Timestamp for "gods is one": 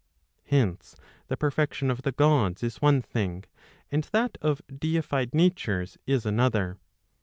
2.11-3.03